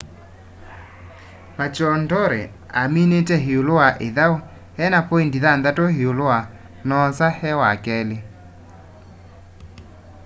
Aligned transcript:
maroochydore 1.55 2.41
aminite 2.81 3.35
iulu 3.51 3.71
wa 3.81 3.89
ithau 4.07 4.33
ena 4.85 4.99
poindi 5.07 5.37
thanthatu 5.45 5.83
iulu 6.01 6.23
wa 6.31 6.39
noosa 6.87 7.27
e 7.49 7.51
wakeli 7.59 8.17